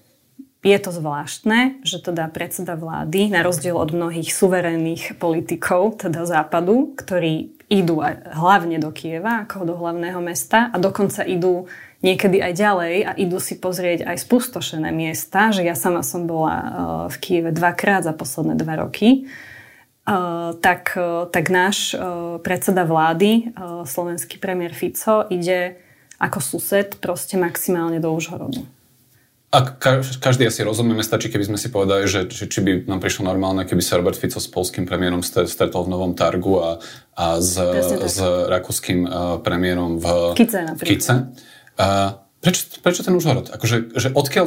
[0.63, 6.95] je to zvláštne, že teda predseda vlády, na rozdiel od mnohých suverénnych politikov, teda západu,
[6.95, 7.99] ktorí idú
[8.31, 11.67] hlavne do Kieva, ako do hlavného mesta a dokonca idú
[12.05, 16.57] niekedy aj ďalej a idú si pozrieť aj spustošené miesta, že ja sama som bola
[16.57, 16.67] uh,
[17.09, 19.25] v Kieve dvakrát za posledné dva roky,
[20.05, 21.97] uh, tak, uh, tak náš
[22.45, 23.57] predseda vlády,
[23.89, 25.81] slovenský premiér Fico, ide
[26.17, 28.65] ako sused proste maximálne do Užhorodu.
[29.55, 29.63] A
[30.21, 33.65] každý asi rozumieme, stačí, keby sme si povedali, že či, či by nám prišlo normálne,
[33.65, 36.71] keby sa Robert Fico s polským premiérom stretol v Novom Targu a,
[37.17, 37.57] a s,
[38.05, 38.19] s
[38.53, 39.09] rakúskym
[39.41, 40.07] premiérom v
[40.37, 40.61] Kice.
[40.77, 41.15] V Kice.
[41.77, 43.53] A prečo, prečo ten Užhorod?
[43.53, 44.45] Akože, že odkiaľ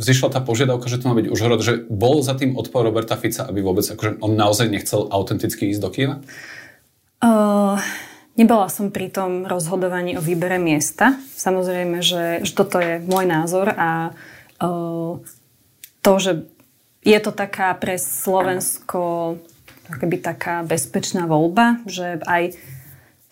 [0.00, 1.60] vzýšla tá požiadavka, že to má byť Užhorod?
[1.60, 5.80] Že bol za tým odpor Roberta Fica, aby vôbec, akože on naozaj nechcel autenticky ísť
[5.80, 6.16] do Kieva?
[7.22, 7.78] Uh,
[8.34, 11.16] nebola som pri tom rozhodovaní o výbere miesta.
[11.38, 14.12] Samozrejme, že, že toto je môj názor a
[14.60, 15.22] uh,
[16.02, 16.48] to, že
[17.02, 19.36] je to taká pre Slovensko
[19.98, 22.56] keby taká bezpečná voľba, že aj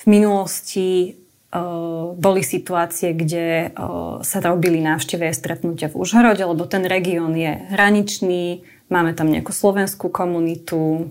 [0.00, 1.19] v minulosti
[2.14, 3.74] boli situácie, kde
[4.22, 9.50] sa robili návštevy a stretnutia v Užhorode, lebo ten región je hraničný, máme tam nejakú
[9.50, 11.10] slovenskú komunitu,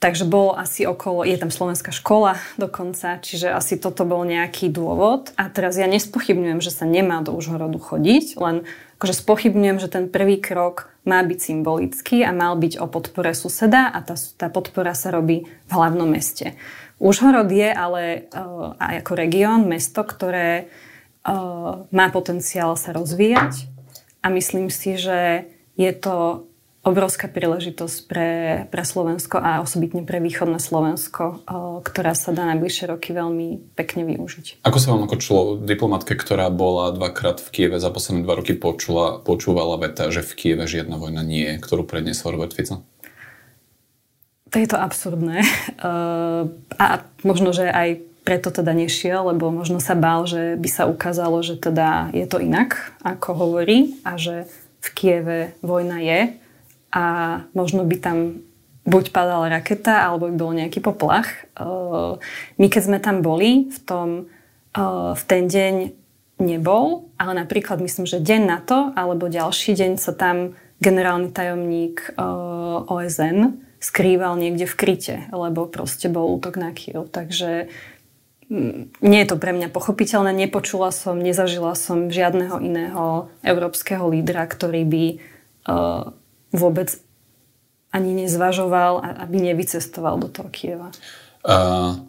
[0.00, 5.36] takže bolo asi okolo, je tam slovenská škola dokonca, čiže asi toto bol nejaký dôvod.
[5.36, 8.64] A teraz ja nespochybňujem, že sa nemá do Užhorodu chodiť, len
[8.96, 13.92] akože spochybňujem, že ten prvý krok má byť symbolický a mal byť o podpore suseda
[13.92, 16.56] a tá, tá podpora sa robí v hlavnom meste.
[17.00, 20.68] Užhorod je ale uh, aj ako región, mesto, ktoré
[21.24, 23.72] uh, má potenciál sa rozvíjať
[24.20, 25.48] a myslím si, že
[25.80, 26.44] je to
[26.80, 28.30] obrovská príležitosť pre,
[28.72, 34.04] pre Slovensko a osobitne pre východné Slovensko, uh, ktorá sa dá najbližšie roky veľmi pekne
[34.04, 34.60] využiť.
[34.60, 38.52] Ako sa vám ako člo diplomatke, ktorá bola dvakrát v Kieve za posledné dva roky
[38.52, 42.84] počula, počúvala veta, že v Kieve žiadna vojna nie je, ktorú predniesol Robert Fico?
[44.50, 45.46] To je to absurdné.
[45.78, 46.50] Uh,
[46.82, 51.40] a možno, že aj preto teda nešiel, lebo možno sa bál, že by sa ukázalo,
[51.40, 54.44] že teda je to inak, ako hovorí a že
[54.80, 56.20] v Kieve vojna je
[56.92, 57.04] a
[57.56, 58.18] možno by tam
[58.84, 61.28] buď padala raketa, alebo by bol nejaký poplach.
[61.54, 62.18] Uh,
[62.58, 64.08] my keď sme tam boli, v, tom,
[64.74, 65.74] uh, v ten deň
[66.40, 72.16] nebol, ale napríklad myslím, že deň na to, alebo ďalší deň sa tam generálny tajomník
[72.88, 77.08] OSN skrýval niekde v kryte, lebo proste bol útok na Kiev.
[77.08, 77.72] Takže
[78.52, 80.36] mm, nie je to pre mňa pochopiteľné.
[80.36, 86.12] Nepočula som, nezažila som žiadneho iného európskeho lídra, ktorý by uh,
[86.52, 86.92] vôbec
[87.90, 90.94] ani nezvažoval, aby nevycestoval do toho Kieva.
[91.40, 92.04] Uh,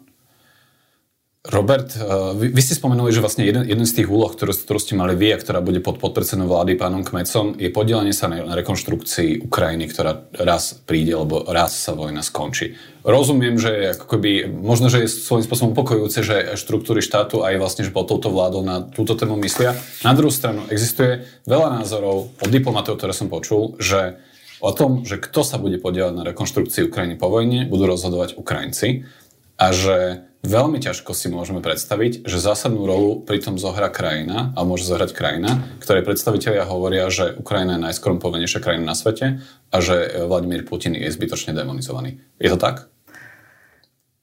[1.42, 2.06] Robert, eh,
[2.38, 5.18] vy, vy ste spomenuli, že vlastne jeden, jeden z tých úloh, ktorú, ktorú ste mali
[5.18, 9.42] vy a ktorá bude pod podpredsedom vlády pánom Kmecom, je podielanie sa na, na rekonštrukcii
[9.50, 12.78] Ukrajiny, ktorá raz príde, alebo raz sa vojna skončí.
[13.02, 17.90] Rozumiem, že akoby, možno, že je svojím spôsobom upokojujúce, že štruktúry štátu aj vlastne, že
[17.90, 19.74] pod touto vládou na túto tému myslia.
[20.06, 24.14] Na druhú stranu existuje veľa názorov od diplomatov, ktoré som počul, že
[24.62, 29.10] o tom, že kto sa bude podielať na rekonštrukcii Ukrajiny po vojne, budú rozhodovať Ukrajinci
[29.56, 34.66] a že veľmi ťažko si môžeme predstaviť, že zásadnú rolu pri tom zohra krajina, a
[34.66, 39.38] môže zohrať krajina, ktorej predstavitelia hovoria, že Ukrajina je najskorumpovanejšia krajina na svete
[39.70, 42.18] a že Vladimír Putin je zbytočne demonizovaný.
[42.42, 42.90] Je to tak?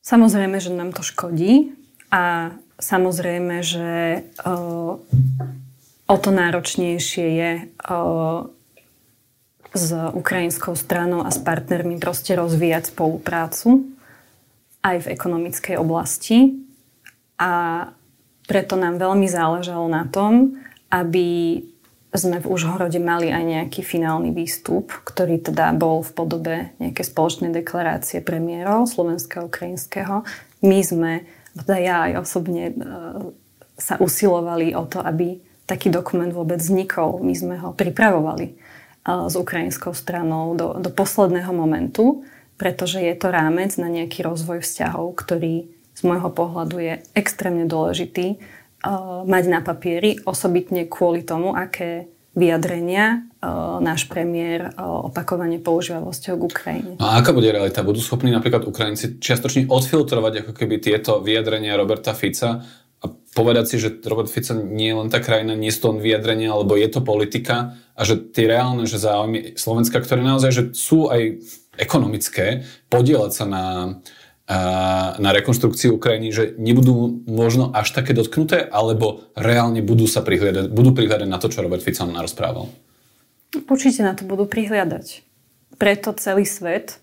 [0.03, 1.71] Samozrejme, že nám to škodí
[2.11, 4.99] a samozrejme, že o,
[6.09, 7.51] o to náročnejšie je
[7.87, 7.99] o,
[9.71, 13.98] s ukrajinskou stranou a s partnermi proste rozvíjať spoluprácu
[14.95, 16.57] aj v ekonomickej oblasti
[17.39, 17.85] a
[18.49, 20.57] preto nám veľmi záležalo na tom,
[20.89, 21.61] aby
[22.09, 27.53] sme v Užhorode mali aj nejaký finálny výstup, ktorý teda bol v podobe nejakej spoločnej
[27.53, 30.25] deklarácie premiérov slovenského ukrajinského.
[30.65, 32.75] My sme, teda ja aj osobne, e,
[33.77, 35.37] sa usilovali o to, aby
[35.69, 37.21] taký dokument vôbec vznikol.
[37.21, 38.53] My sme ho pripravovali e,
[39.05, 42.25] s ukrajinskou stranou do, do posledného momentu
[42.59, 48.35] pretože je to rámec na nejaký rozvoj vzťahov, ktorý z môjho pohľadu je extrémne dôležitý
[48.35, 56.03] uh, mať na papieri, osobitne kvôli tomu, aké vyjadrenia uh, náš premiér uh, opakovane používa
[56.03, 56.95] vo k Ukrajine.
[56.99, 57.83] No a aká bude realita?
[57.83, 62.63] Budú schopní napríklad Ukrajinci čiastočne odfiltrovať ako keby tieto vyjadrenia Roberta Fica
[62.99, 66.03] a povedať si, že Robert Fico nie je len tá krajina, nie sú to len
[66.03, 70.63] vyjadrenia, alebo je to politika a že tie reálne že záujmy Slovenska, ktoré naozaj že
[70.71, 71.43] sú aj
[71.79, 73.65] ekonomické podielať sa na,
[75.15, 80.91] na rekonstrukciu Ukrajiny, že nebudú možno až také dotknuté, alebo reálne budú sa prihliadať, budú
[80.91, 82.67] prihliadať na to, čo Robert Fico narozprával?
[83.65, 85.25] Určite na to budú prihliadať.
[85.79, 86.99] Preto celý svet,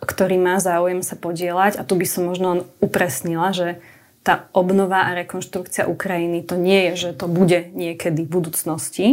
[0.00, 3.82] ktorý má záujem sa podielať, a tu by som možno upresnila, že
[4.20, 9.06] tá obnova a rekonštrukcia Ukrajiny to nie je, že to bude niekedy v budúcnosti,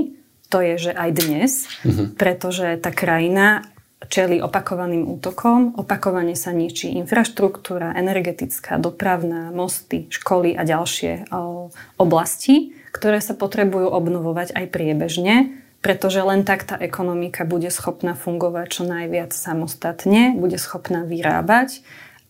[0.52, 1.52] to je, že aj dnes,
[1.84, 2.08] mm-hmm.
[2.20, 3.68] pretože tá krajina
[4.05, 12.77] čeli opakovaným útokom, opakovane sa ničí infraštruktúra, energetická, dopravná, mosty, školy a ďalšie o, oblasti,
[12.93, 15.36] ktoré sa potrebujú obnovovať aj priebežne,
[15.81, 21.81] pretože len tak tá ekonomika bude schopná fungovať čo najviac samostatne, bude schopná vyrábať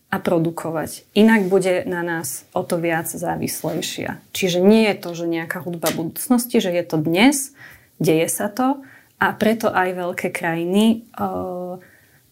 [0.08, 1.04] a produkovať.
[1.12, 4.24] Inak bude na nás o to viac závislejšia.
[4.32, 7.52] Čiže nie je to, že nejaká hudba budúcnosti, že je to dnes,
[8.00, 8.80] deje sa to,
[9.18, 11.78] a preto aj veľké krajiny uh,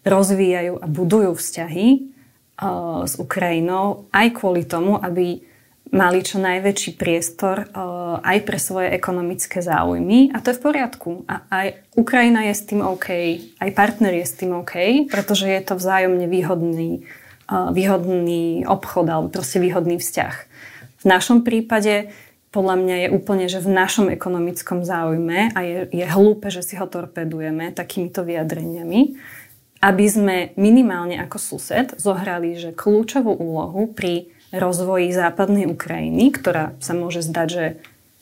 [0.07, 5.43] rozvíjajú a budujú vzťahy uh, s Ukrajinou aj kvôli tomu, aby
[5.87, 11.11] mali čo najväčší priestor uh, aj pre svoje ekonomické záujmy a to je v poriadku.
[11.27, 13.07] A aj Ukrajina je s tým OK,
[13.59, 17.07] aj partner je s tým OK, pretože je to vzájomne výhodný
[17.47, 20.35] výhodný obchod alebo proste výhodný vzťah.
[20.99, 22.11] V našom prípade
[22.51, 26.79] podľa mňa je úplne, že v našom ekonomickom záujme a je, je hlúpe, že si
[26.79, 29.19] ho torpedujeme takýmito vyjadreniami,
[29.83, 36.95] aby sme minimálne ako sused zohrali že kľúčovú úlohu pri rozvoji západnej Ukrajiny, ktorá sa
[36.95, 37.65] môže zdať, že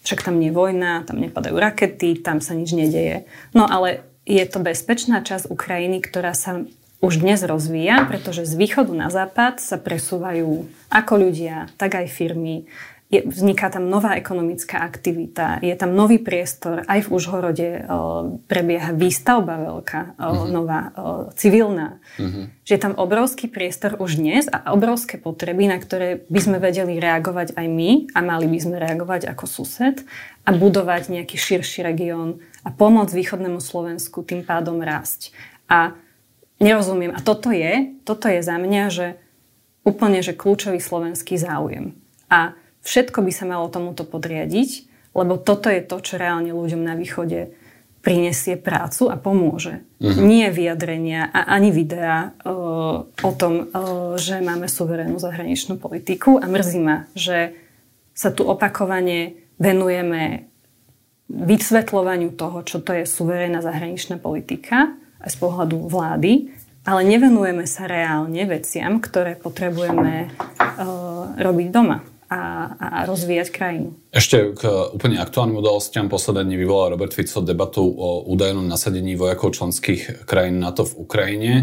[0.05, 3.29] však tam nie je vojna, tam nepadajú rakety, tam sa nič nedeje.
[3.53, 6.65] No ale je to bezpečná časť Ukrajiny, ktorá sa
[7.01, 12.65] už dnes rozvíja, pretože z východu na západ sa presúvajú ako ľudia, tak aj firmy
[13.05, 17.85] je, vzniká tam nová ekonomická aktivita, je tam nový priestor, aj v Užhorode o,
[18.49, 20.49] prebieha výstavba veľká, o, uh-huh.
[20.49, 22.01] nová, o, civilná.
[22.17, 22.49] Uh-huh.
[22.65, 26.97] Že je tam obrovský priestor už dnes a obrovské potreby, na ktoré by sme vedeli
[26.97, 30.01] reagovať aj my a mali by sme reagovať ako sused
[30.41, 35.29] a budovať nejaký širší región a pomôcť východnému Slovensku tým pádom rásť.
[35.69, 35.93] A
[36.57, 39.07] nerozumiem, a toto je, toto je za mňa, že
[39.85, 41.93] úplne, že kľúčový slovenský záujem.
[42.25, 44.85] A Všetko by sa malo tomuto podriadiť,
[45.17, 47.49] lebo toto je to, čo reálne ľuďom na východe
[48.05, 49.81] prinesie prácu a pomôže.
[49.97, 50.21] Uh-huh.
[50.21, 56.45] Nie vyjadrenia a ani videá uh, o tom, uh, že máme suverénnu zahraničnú politiku a
[56.45, 57.57] mrzí ma, že
[58.13, 60.45] sa tu opakovane venujeme
[61.25, 64.93] vysvetľovaniu toho, čo to je suverénna zahraničná politika
[65.25, 66.53] aj z pohľadu vlády,
[66.85, 73.89] ale nevenujeme sa reálne veciam, ktoré potrebujeme uh, robiť doma a, a rozvíjať krajinu.
[74.09, 79.53] Ešte k úplne aktuálnym udalostiam posledné dní vyvolal Robert Fico debatu o údajnom nasadení vojakov
[79.53, 81.53] členských krajín NATO v Ukrajine.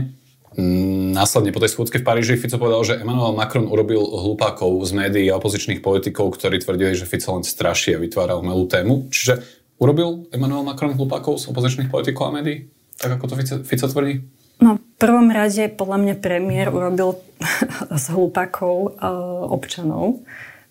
[0.53, 4.93] Mm, následne po tej schôdzke v Paríži Fico povedal, že Emmanuel Macron urobil hlupákov z
[4.93, 9.09] médií a opozičných politikov, ktorí tvrdili, že Fico len straší a vytvára umelú tému.
[9.09, 9.41] Čiže
[9.81, 12.69] urobil Emmanuel Macron hlupákov z opozičných politikov a médií?
[13.01, 14.15] Tak ako to Fico, Fico tvrdí?
[14.63, 17.19] No, v prvom rade podľa mňa premiér urobil
[18.03, 20.23] z hlupákov uh, občanov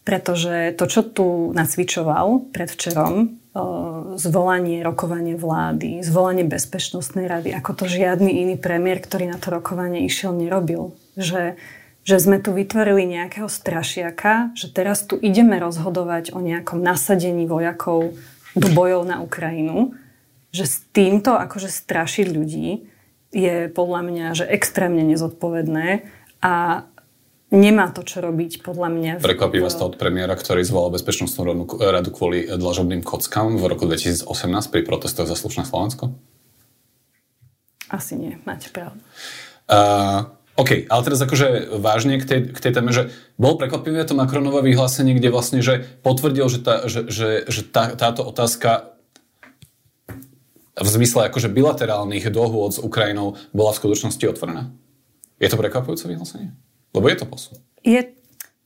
[0.02, 3.42] pretože to, čo tu nacvičoval predvčerom,
[4.16, 10.08] zvolanie, rokovanie vlády, zvolanie bezpečnostnej rady, ako to žiadny iný premiér, ktorý na to rokovanie
[10.08, 10.96] išiel, nerobil.
[11.20, 11.60] Že,
[12.08, 18.16] že sme tu vytvorili nejakého strašiaka, že teraz tu ideme rozhodovať o nejakom nasadení vojakov
[18.56, 20.00] do bojov na Ukrajinu,
[20.56, 22.88] že s týmto akože strašiť ľudí
[23.32, 26.08] je podľa mňa že extrémne nezodpovedné
[26.40, 26.88] a
[27.52, 29.12] nemá to, čo robiť, podľa mňa.
[29.20, 34.26] Prekvapí vás to od premiéra, ktorý zvolal Bezpečnostnú radu kvôli dlažobným kockám v roku 2018
[34.72, 36.16] pri protestoch za slušné Slovensko?
[37.92, 39.04] Asi nie, máte pravdu.
[39.68, 44.16] Uh, OK, ale teraz akože vážne k tej, k tej téme, že bol prekvapivé to
[44.16, 48.96] Macronové vyhlásenie, kde vlastne, že potvrdil, že, tá, že, že, že tá, táto otázka
[50.80, 54.72] v zmysle akože bilaterálnych dohôd s Ukrajinou bola v skutočnosti otvorená.
[55.44, 56.56] Je to prekvapujúce vyhlásenie?
[56.92, 57.56] Lebo je to posun.
[57.82, 58.12] Je,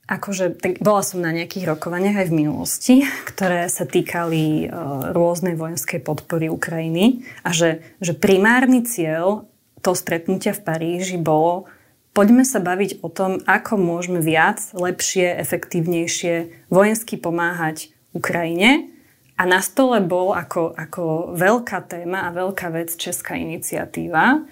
[0.10, 2.96] akože, tak bola som na nejakých rokovaniach aj v minulosti,
[3.30, 9.48] ktoré sa týkali uh, rôznej vojenskej podpory Ukrajiny a že, že primárny cieľ
[9.86, 11.70] to stretnutia v Paríži bolo
[12.16, 18.88] poďme sa baviť o tom, ako môžeme viac, lepšie, efektívnejšie vojensky pomáhať Ukrajine.
[19.36, 24.48] A na stole bol ako, ako veľká téma a veľká vec česká iniciatíva,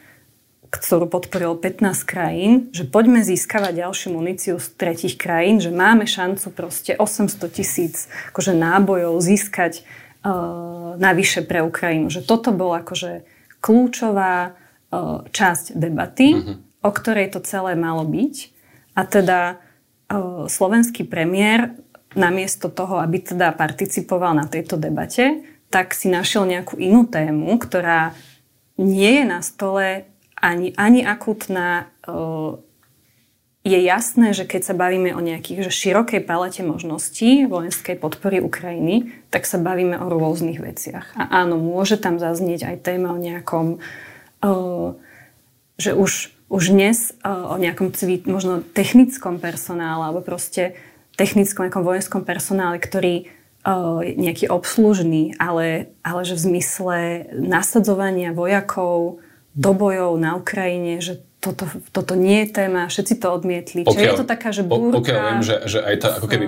[0.73, 6.49] ktorú podporilo 15 krajín, že poďme získavať ďalšiu muníciu z tretich krajín, že máme šancu
[6.49, 9.85] proste 800 tisíc akože nábojov získať
[10.25, 12.09] uh, navyše pre Ukrajinu.
[12.09, 13.21] Že toto bola akože
[13.61, 16.57] kľúčová uh, časť debaty, uh-huh.
[16.81, 18.35] o ktorej to celé malo byť.
[18.97, 19.39] A teda
[20.09, 21.77] uh, slovenský premiér
[22.17, 28.13] namiesto toho, aby teda participoval na tejto debate, tak si našiel nejakú inú tému, ktorá
[28.77, 30.12] nie je na stole
[30.43, 31.87] ani, ani akutná.
[33.63, 39.15] Je jasné, že keď sa bavíme o nejakých že širokej palete možností vojenskej podpory Ukrajiny,
[39.31, 41.15] tak sa bavíme o rôznych veciach.
[41.15, 43.79] A áno, môže tam zaznieť aj téma o nejakom,
[45.79, 50.75] že už, už dnes o nejakom cvít, možno technickom personále, alebo proste
[51.15, 53.31] technickom, nejakom vojenskom personále, ktorý
[54.03, 56.97] nejaký obslužný, ale, ale že v zmysle
[57.31, 63.83] nasadzovania vojakov, do bojov na Ukrajine, že toto, toto nie je téma, všetci to odmietli.
[63.83, 65.03] Pokiaľ, Čiže je to taká, že búrka...
[65.03, 66.45] Pokiaľ viem, že, že aj tá, ako keby...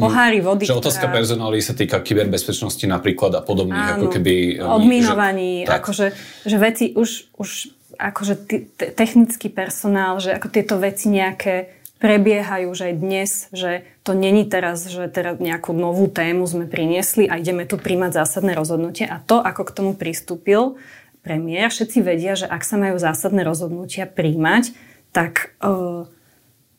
[0.00, 1.16] Pohári vody, Že otázka ktorá...
[1.20, 4.34] personály sa týka kyberbezpečnosti napríklad a podobných, Áno, ako keby...
[4.64, 6.06] Odminovaní, že, akože,
[6.48, 7.50] že veci už, už
[8.00, 13.84] akože t- t- technický personál, že ako tieto veci nejaké prebiehajú už aj dnes, že
[14.08, 18.56] to není teraz, že teraz nejakú novú tému sme priniesli a ideme tu príjmať zásadné
[18.56, 19.04] rozhodnutie.
[19.04, 20.80] A to, ako k tomu pristúpil
[21.20, 24.72] premiér, všetci vedia, že ak sa majú zásadné rozhodnutia príjmať,
[25.12, 26.08] tak uh,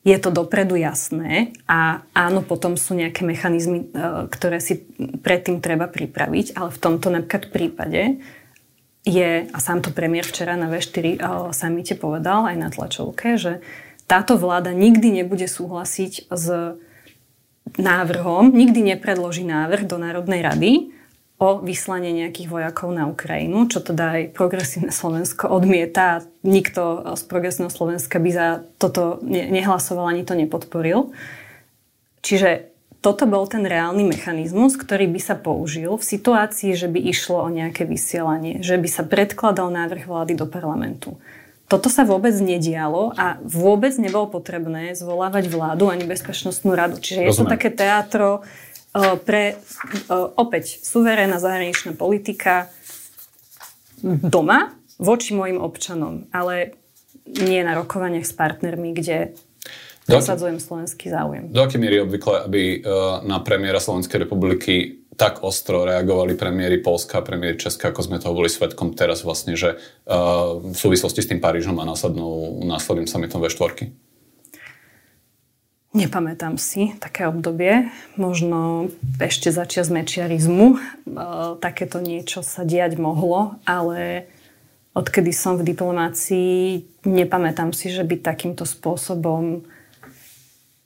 [0.01, 4.81] je to dopredu jasné a áno, potom sú nejaké mechanizmy, e, ktoré si
[5.21, 8.17] predtým treba pripraviť, ale v tomto napríklad prípade
[9.05, 11.17] je, a sám to premiér včera na V4 e,
[11.53, 13.61] samite povedal aj na tlačovke, že
[14.09, 16.45] táto vláda nikdy nebude súhlasiť s
[17.77, 20.71] návrhom, nikdy nepredloží návrh do Národnej rady,
[21.41, 26.21] o vyslanie nejakých vojakov na Ukrajinu, čo teda aj progresívne Slovensko odmieta.
[26.45, 31.09] Nikto z progresívneho Slovenska by za toto nehlasoval ani to nepodporil.
[32.21, 32.69] Čiže
[33.01, 37.49] toto bol ten reálny mechanizmus, ktorý by sa použil v situácii, že by išlo o
[37.49, 41.17] nejaké vysielanie, že by sa predkladal návrh vlády do parlamentu.
[41.65, 47.01] Toto sa vôbec nedialo a vôbec nebolo potrebné zvolávať vládu ani bezpečnostnú radu.
[47.01, 47.33] Čiže Rozumiem.
[47.33, 48.45] je to také teatro
[49.23, 49.55] pre
[50.35, 52.67] opäť suverénna zahraničná politika
[54.03, 56.75] doma voči mojim občanom, ale
[57.25, 59.37] nie na rokovaniach s partnermi, kde
[60.09, 61.47] dosadzujem slovenský záujem.
[61.53, 62.83] Do akej miery obvykle, aby
[63.23, 68.33] na premiéra Slovenskej republiky tak ostro reagovali premiéry Polska a premiéry Česka, ako sme toho
[68.33, 69.77] boli svetkom teraz vlastne, že
[70.07, 74.11] v súvislosti s tým Parížom a následnou, následným summitom V4?
[75.91, 78.87] Nepamätám si také obdobie, možno
[79.19, 80.67] ešte začias mečiarizmu.
[80.71, 80.77] E,
[81.59, 84.31] takéto niečo sa diať mohlo, ale
[84.95, 89.67] odkedy som v diplomácii, nepamätám si, že by takýmto spôsobom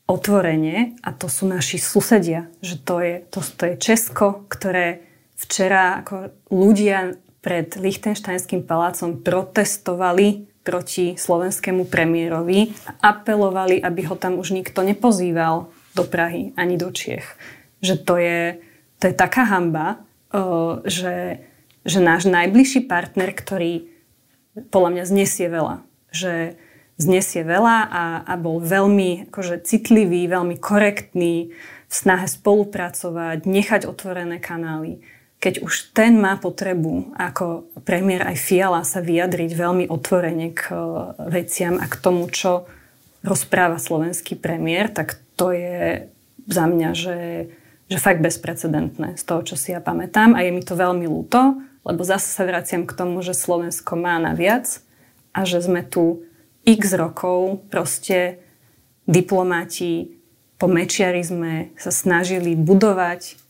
[0.10, 5.06] otvorene, a to sú naši susedia, že to je, to, to je Česko, ktoré
[5.38, 12.74] včera ako ľudia pred Lichtensteinským palácom protestovali proti slovenskému premiérovi
[13.06, 17.38] apelovali, aby ho tam už nikto nepozýval do Prahy ani do Čiech.
[17.86, 18.42] Že to je,
[18.98, 20.02] to je taká hamba,
[20.84, 21.46] že,
[21.86, 23.94] že náš najbližší partner, ktorý
[24.74, 26.58] podľa mňa znesie veľa, že
[26.98, 31.52] znesie veľa a, a bol veľmi akože, citlivý, veľmi korektný
[31.86, 35.06] v snahe spolupracovať, nechať otvorené kanály
[35.46, 40.78] keď už ten má potrebu, ako premiér aj Fiala, sa vyjadriť veľmi otvorene k e,
[41.30, 42.66] veciam a k tomu, čo
[43.22, 46.10] rozpráva slovenský premiér, tak to je
[46.50, 47.20] za mňa, že,
[47.86, 50.34] že fakt bezprecedentné z toho, čo si ja pamätám.
[50.34, 54.18] A je mi to veľmi ľúto, lebo zase sa vraciam k tomu, že Slovensko má
[54.18, 54.82] naviac
[55.30, 56.26] a že sme tu
[56.66, 58.42] x rokov proste
[59.06, 60.18] diplomáti
[60.58, 63.45] po mečiarizme sa snažili budovať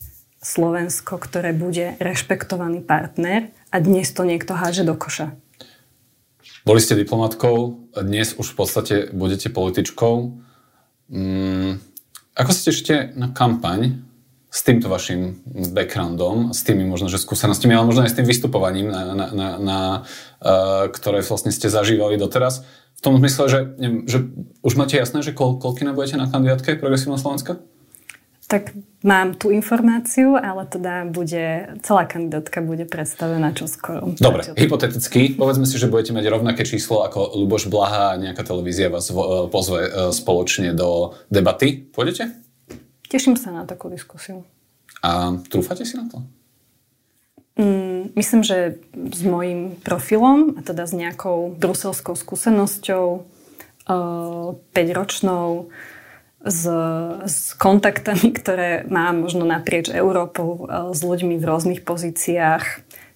[0.46, 5.34] Slovensko, ktoré bude rešpektovaný partner a dnes to niekto háže do koša.
[6.62, 10.38] Boli ste diplomatkou, dnes už v podstate budete političkou.
[11.10, 11.82] Mm,
[12.38, 14.06] ako sa tešíte na kampaň
[14.46, 15.42] s týmto vašim
[15.74, 19.48] backgroundom, s tými možno, že skúsenostiami, ale možno aj s tým vystupovaním, na, na, na,
[19.58, 22.62] na, uh, ktoré vlastne ste zažívali doteraz?
[22.96, 23.60] V tom zmysle, že,
[24.06, 24.18] že
[24.62, 27.58] už máte jasné, že kol, koľký budete na kandidátke Progresívna Slovenska?
[28.46, 34.14] Tak mám tú informáciu, ale teda bude, celá kandidátka bude predstavená čoskoro.
[34.18, 38.86] Dobre, hypoteticky, povedzme si, že budete mať rovnaké číslo ako Luboš Blaha a nejaká televízia
[38.86, 39.14] vás e,
[39.50, 41.90] pozve e, spoločne do debaty.
[41.90, 42.30] Pôjdete?
[43.10, 44.46] Teším sa na takú diskusiu.
[45.02, 46.22] A trúfate si na to?
[47.56, 53.04] Mm, myslím, že s mojím profilom, a teda s nejakou bruselskou skúsenosťou,
[53.88, 55.72] uh, 5-ročnou,
[56.46, 56.62] s,
[57.26, 62.64] s kontaktami, ktoré mám možno naprieč Európou, e, s ľuďmi v rôznych pozíciách,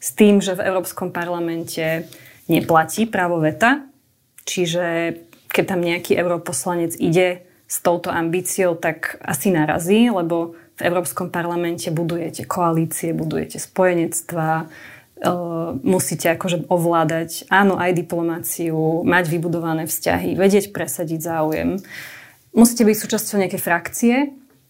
[0.00, 2.10] s tým, že v Európskom parlamente
[2.50, 3.86] neplatí právo veta,
[4.42, 5.14] čiže
[5.50, 11.92] keď tam nejaký europoslanec ide s touto ambíciou, tak asi narazí, lebo v Európskom parlamente
[11.92, 14.66] budujete koalície, budujete spojenectva,
[15.20, 15.30] e,
[15.86, 21.78] musíte akože ovládať, áno, aj diplomáciu, mať vybudované vzťahy, vedieť presadiť záujem.
[22.50, 24.14] Musíte byť súčasťou nejakej frakcie,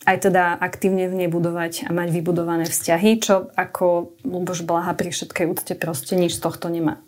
[0.05, 5.12] aj teda aktívne v nej budovať a mať vybudované vzťahy, čo ako Luboš Blaha pri
[5.12, 7.01] všetkej úcte proste nič z tohto nemá.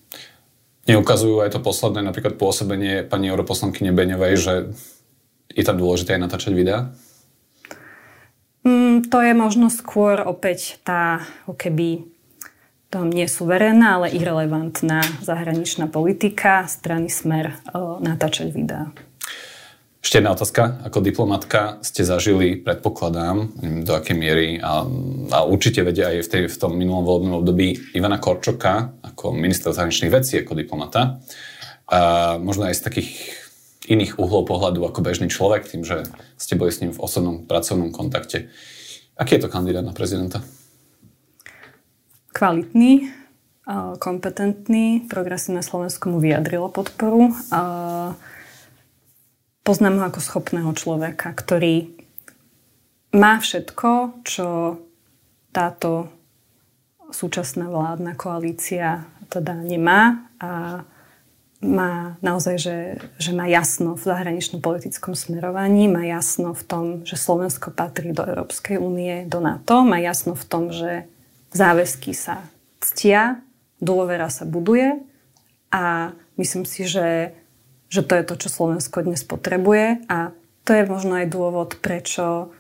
[0.89, 4.55] Neukazujú aj to posledné napríklad pôsobenie pani europoslanky Beňovej, že
[5.53, 6.91] je tam dôležité aj natáčať videá?
[8.67, 11.89] Mm, to je možno skôr opäť tá, ako keby
[12.93, 18.93] to nie suverénna, ale irrelevantná zahraničná politika strany Smer o, natáčať videá.
[20.03, 20.83] Ešte jedna otázka.
[20.83, 23.55] Ako diplomatka ste zažili, predpokladám,
[23.87, 24.83] do akej miery, a,
[25.31, 29.71] a určite vedia aj v, tej, v tom minulom voľbnom období Ivana Korčoka ako minister
[29.71, 31.23] zahraničných vecí, ako diplomata.
[31.87, 33.11] A možno aj z takých
[33.87, 36.03] iných uhlov pohľadu ako bežný človek, tým, že
[36.35, 38.51] ste boli s ním v osobnom pracovnom kontakte.
[39.15, 40.43] Aký je to kandidát na prezidenta?
[42.35, 43.07] Kvalitný,
[44.03, 47.31] kompetentný, progresívne Slovensko mu vyjadrilo podporu.
[47.55, 47.63] A
[49.63, 51.91] poznám ho ako schopného človeka, ktorý
[53.15, 54.79] má všetko, čo
[55.53, 56.09] táto
[57.13, 60.83] súčasná vládna koalícia teda nemá a
[61.63, 62.79] má naozaj, že,
[63.23, 68.27] že má jasno v zahraničnom politickom smerovaní, má jasno v tom, že Slovensko patrí do
[68.27, 71.07] Európskej únie, do NATO, má jasno v tom, že
[71.55, 72.43] záväzky sa
[72.83, 73.39] ctia,
[73.79, 75.07] dôvera sa buduje
[75.71, 77.31] a myslím si, že,
[77.93, 80.33] že to je to, čo Slovensko dnes potrebuje a
[80.65, 82.57] to je možno aj dôvod, prečo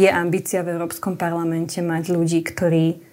[0.00, 3.04] je ambícia v Európskom parlamente mať ľudí, ktorí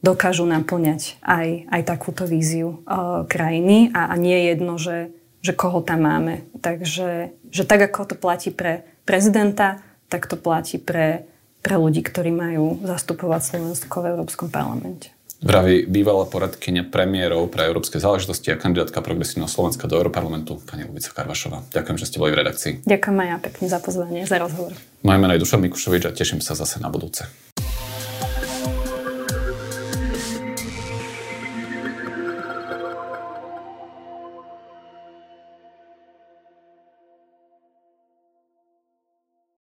[0.00, 5.12] dokážu naplňať aj, aj takúto víziu uh, krajiny a, a nie je jedno, že,
[5.44, 6.48] že koho tam máme.
[6.60, 11.28] Takže že tak, ako to platí pre prezidenta, tak to platí pre,
[11.64, 15.13] pre ľudí, ktorí majú zastupovať Slovensko v Európskom parlamente.
[15.44, 21.12] Vraví bývalá poradkynia premiérov pre európske záležitosti a kandidátka progresívneho Slovenska do Európarlamentu, pani Lubica
[21.12, 21.68] Karvašová.
[21.68, 22.72] Ďakujem, že ste boli v redakcii.
[22.88, 24.72] Ďakujem aj ja pekne za pozvanie, za rozhovor.
[25.04, 27.28] Moje meno je Dušan Mikušovič a teším sa zase na budúce.